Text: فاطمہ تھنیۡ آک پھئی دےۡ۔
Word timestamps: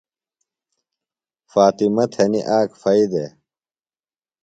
فاطمہ 1.51 2.05
تھنیۡ 2.13 2.45
آک 2.57 2.69
پھئی 2.81 3.03
دےۡ۔ 3.11 3.31